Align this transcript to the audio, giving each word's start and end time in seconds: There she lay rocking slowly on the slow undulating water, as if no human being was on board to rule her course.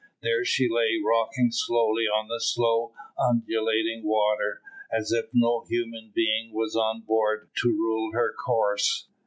There 0.23 0.43
she 0.43 0.67
lay 0.67 0.99
rocking 0.99 1.51
slowly 1.51 2.05
on 2.05 2.27
the 2.27 2.41
slow 2.41 2.91
undulating 3.19 4.03
water, 4.03 4.63
as 4.91 5.11
if 5.11 5.27
no 5.31 5.63
human 5.69 6.11
being 6.11 6.51
was 6.53 6.75
on 6.75 7.01
board 7.01 7.49
to 7.61 7.67
rule 7.69 8.11
her 8.13 8.33
course. 8.33 9.07